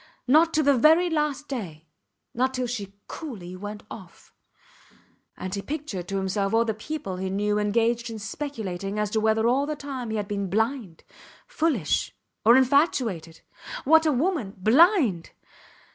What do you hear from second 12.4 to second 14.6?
or infatuated. What a woman!